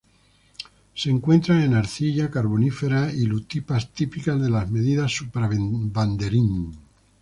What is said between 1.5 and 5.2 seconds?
en arcilla carbonífera y lutitas típicas de las Medidas